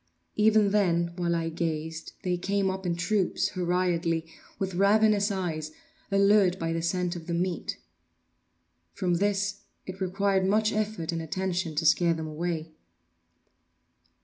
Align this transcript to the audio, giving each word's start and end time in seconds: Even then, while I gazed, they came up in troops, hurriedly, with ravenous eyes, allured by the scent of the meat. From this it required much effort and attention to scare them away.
Even 0.35 0.71
then, 0.71 1.13
while 1.15 1.35
I 1.35 1.49
gazed, 1.49 2.13
they 2.23 2.35
came 2.35 2.71
up 2.71 2.87
in 2.87 2.95
troops, 2.95 3.49
hurriedly, 3.49 4.25
with 4.57 4.73
ravenous 4.73 5.29
eyes, 5.29 5.69
allured 6.09 6.57
by 6.57 6.73
the 6.73 6.81
scent 6.81 7.15
of 7.15 7.27
the 7.27 7.35
meat. 7.35 7.77
From 8.93 9.17
this 9.17 9.59
it 9.85 10.01
required 10.01 10.43
much 10.47 10.71
effort 10.73 11.11
and 11.11 11.21
attention 11.21 11.75
to 11.75 11.85
scare 11.85 12.15
them 12.15 12.25
away. 12.25 12.71